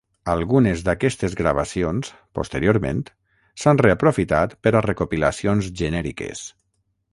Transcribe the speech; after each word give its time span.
Algunes 0.33 0.79
d'aquestes 0.85 1.35
gravacions, 1.41 2.09
posteriorment, 2.39 3.03
s'han 3.65 3.83
reaprofitat 3.87 4.57
per 4.67 4.75
a 4.79 4.83
recopilacions 4.89 5.71
genèriques. 5.85 6.45